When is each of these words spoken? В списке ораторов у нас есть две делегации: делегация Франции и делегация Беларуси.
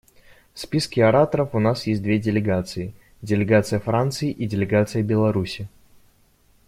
В 0.55 0.59
списке 0.59 1.03
ораторов 1.05 1.53
у 1.53 1.59
нас 1.59 1.85
есть 1.85 2.01
две 2.01 2.17
делегации: 2.17 2.95
делегация 3.21 3.79
Франции 3.79 4.31
и 4.31 4.47
делегация 4.47 5.03
Беларуси. 5.03 5.69